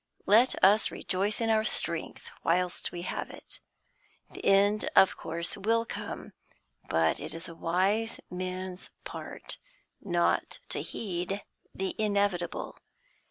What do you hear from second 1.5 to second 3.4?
our strength, whilst we have